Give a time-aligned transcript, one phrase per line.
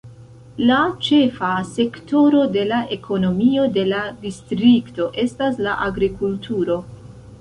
[0.69, 0.77] La
[1.07, 6.81] ĉefa sektoro de la ekonomio de la distrikto estas la agrikulturo.